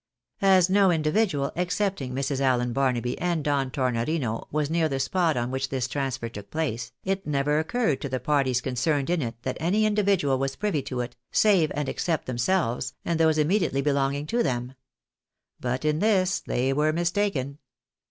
[0.41, 2.39] As no individual, excepting Mrs.
[2.39, 6.49] Allen Barnaby and Don Tor norino, was near the spot on which this transfer took
[6.49, 10.81] place, it never occurred to the parties concerned in it that any individual was privy
[10.81, 14.73] to it, save and except themselves, and those immediately belonging to them.
[15.59, 17.59] But in this they were mistaken.